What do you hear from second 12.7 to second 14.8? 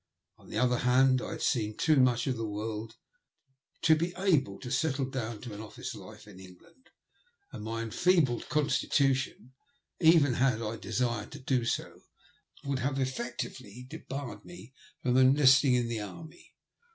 have effectively debarred me